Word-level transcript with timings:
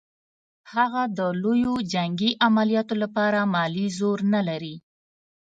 هغه 0.73 1.03
د 1.17 1.19
لویو 1.43 1.73
جنګي 1.93 2.31
عملیاتو 2.47 2.95
لپاره 3.03 3.39
مالي 3.53 3.87
زور 3.97 4.19
نه 4.33 4.41
لري. 4.47 4.75